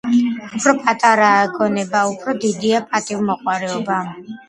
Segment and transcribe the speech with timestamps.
[0.59, 4.05] უფრო პატარაა გონება, უფრო დიდია პატივმოყვარეობა.